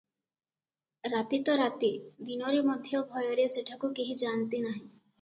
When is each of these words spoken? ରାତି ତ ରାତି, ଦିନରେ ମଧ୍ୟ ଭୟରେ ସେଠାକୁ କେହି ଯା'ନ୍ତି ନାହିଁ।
ରାତି 1.13 1.39
ତ 1.51 1.59
ରାତି, 1.61 1.91
ଦିନରେ 2.31 2.65
ମଧ୍ୟ 2.73 3.05
ଭୟରେ 3.15 3.49
ସେଠାକୁ 3.61 3.95
କେହି 4.01 4.21
ଯା'ନ୍ତି 4.27 4.69
ନାହିଁ। 4.69 4.85